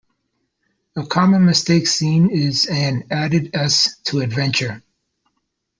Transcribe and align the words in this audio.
A 0.95 1.05
common 1.05 1.45
mistake 1.45 1.85
seen 1.85 2.31
is 2.31 2.65
an 2.65 3.03
added 3.11 3.51
's' 3.53 3.97
to 4.05 4.21
'Adventure'. 4.21 4.81